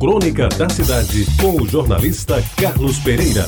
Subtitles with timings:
[0.00, 3.44] Crônica da Cidade, com o jornalista Carlos Pereira.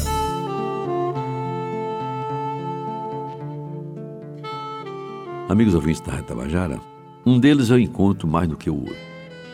[5.48, 6.78] Amigos ouvintes da Reta Bajara,
[7.24, 8.94] um deles eu encontro mais do que o outro.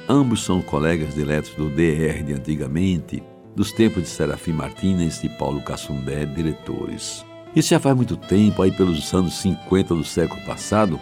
[0.08, 3.22] Ambos são colegas diletos do DR de antigamente,
[3.54, 7.24] dos tempos de Serafim Martínez e Paulo Cassundé, diretores.
[7.54, 10.98] Isso já faz muito tempo, aí pelos anos 50 do século passado,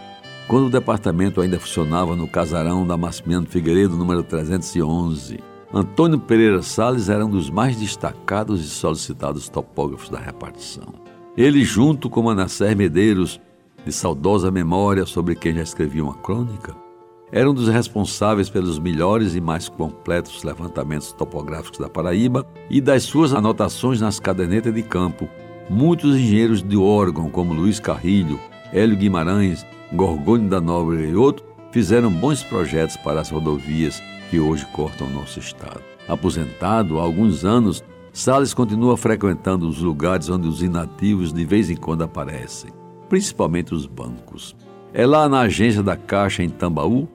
[0.47, 5.46] quando o departamento ainda funcionava no casarão da Massimiliano Figueiredo, número 311.
[5.73, 10.93] Antônio Pereira Salles era um dos mais destacados e solicitados topógrafos da repartição.
[11.35, 13.39] Ele, junto com Manassés Medeiros,
[13.85, 16.73] de saudosa memória sobre quem já escrevia uma crônica,
[17.33, 23.03] era um dos responsáveis pelos melhores e mais completos levantamentos topográficos da Paraíba e das
[23.03, 25.27] suas anotações nas cadernetas de campo.
[25.69, 28.39] Muitos engenheiros de órgão, como Luiz Carrilho,
[28.71, 31.46] Hélio Guimarães, Gorgônio da Nóbrega e outros,
[31.77, 35.79] fizeram bons projetos para as rodovias que hoje cortam nosso estado.
[36.07, 41.75] Aposentado há alguns anos, Salles continua frequentando os lugares onde os inativos de vez em
[41.75, 42.71] quando aparecem,
[43.07, 44.55] principalmente os bancos.
[44.91, 47.07] É lá na agência da Caixa em Tambaú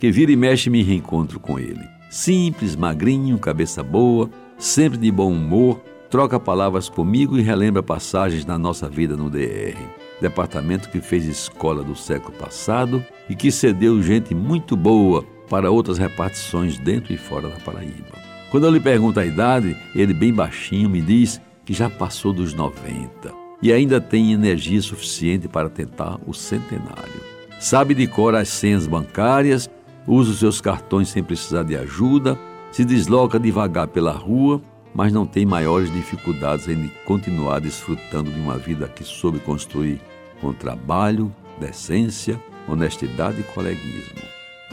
[0.00, 1.86] que vira e mexe me reencontro com ele.
[2.10, 8.58] Simples, magrinho, cabeça boa, sempre de bom humor, troca palavras comigo e relembra passagens da
[8.58, 10.07] nossa vida no DR.
[10.20, 15.98] Departamento que fez escola do século passado e que cedeu gente muito boa para outras
[15.98, 18.18] repartições dentro e fora da Paraíba.
[18.50, 22.54] Quando eu lhe pergunto a idade, ele bem baixinho me diz que já passou dos
[22.54, 27.22] 90 e ainda tem energia suficiente para tentar o centenário.
[27.60, 29.68] Sabe de cor as senhas bancárias
[30.08, 32.38] usa os seus cartões sem precisar de ajuda,
[32.72, 34.62] se desloca devagar pela rua,
[34.94, 40.00] mas não tem maiores dificuldades em continuar desfrutando de uma vida que soube construir
[40.40, 44.22] com trabalho, decência, honestidade e coleguismo.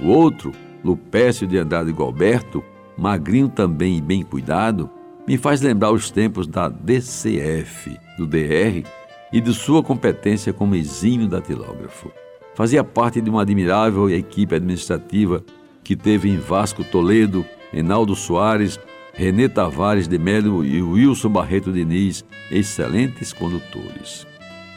[0.01, 0.51] O outro,
[0.83, 2.63] Lupécio de Andrade Galberto,
[2.97, 4.89] magrinho também e bem cuidado,
[5.27, 8.85] me faz lembrar os tempos da DCF, do DR,
[9.33, 12.11] e de sua competência como exímio datilógrafo.
[12.53, 15.43] Fazia parte de uma admirável equipe administrativa
[15.83, 18.79] que teve em Vasco Toledo, Enaldo Soares,
[19.17, 24.27] Renê Tavares de Melo e Wilson Barreto Diniz, excelentes condutores.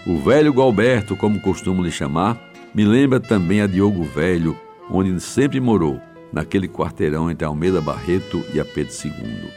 [0.07, 2.41] O velho Galberto, como costumo lhe chamar,
[2.73, 4.57] me lembra também a Diogo Velho,
[4.89, 6.01] onde sempre morou,
[6.33, 9.51] naquele quarteirão entre Almeida Barreto e a Pedro II.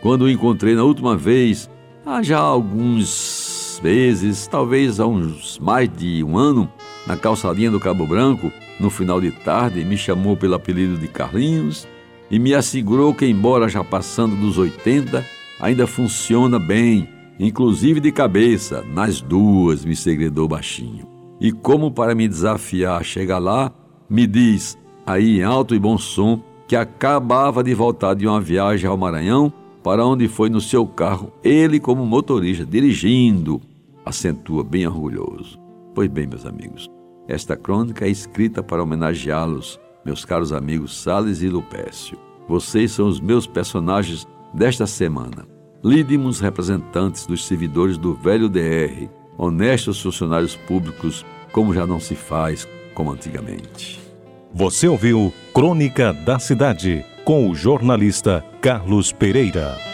[0.00, 1.68] Quando o encontrei na última vez,
[2.06, 6.70] há já alguns meses, talvez há uns mais de um ano,
[7.08, 11.88] na calçadinha do Cabo Branco, no final de tarde, me chamou pelo apelido de Carlinhos
[12.30, 15.24] e me assegurou que, embora já passando dos 80,
[15.60, 17.08] ainda funciona bem,
[17.38, 21.06] inclusive de cabeça, nas duas, me segredou baixinho.
[21.40, 23.72] E como para me desafiar a chegar lá,
[24.10, 28.88] me diz, aí em alto e bom som, que acabava de voltar de uma viagem
[28.88, 29.52] ao Maranhão,
[29.82, 33.60] para onde foi no seu carro, ele como motorista, dirigindo,
[34.04, 35.58] acentua bem orgulhoso.
[35.94, 36.88] Pois bem, meus amigos,
[37.26, 42.18] esta crônica é escrita para homenageá-los, meus caros amigos Sales e Lupécio.
[42.48, 45.46] Vocês são os meus personagens desta semana.
[45.84, 52.66] Lídimos representantes dos servidores do velho DR, honestos funcionários públicos, como já não se faz
[52.94, 54.00] como antigamente.
[54.54, 59.87] Você ouviu Crônica da Cidade, com o jornalista Carlos Pereira.